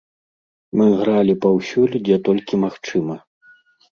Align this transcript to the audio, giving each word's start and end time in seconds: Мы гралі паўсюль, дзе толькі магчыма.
Мы 0.79 0.85
гралі 1.01 1.35
паўсюль, 1.43 1.99
дзе 2.07 2.17
толькі 2.29 2.61
магчыма. 2.65 3.15